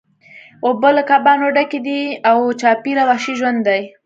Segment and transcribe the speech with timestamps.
[0.65, 2.01] اوبه له کبانو ډکې دي
[2.31, 3.81] او چاپیره وحشي ژوند دی